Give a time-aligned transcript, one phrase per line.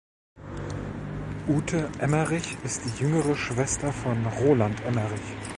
[1.47, 5.21] Ute Emmerich ist die jüngere Schwester von Roland Emmerich.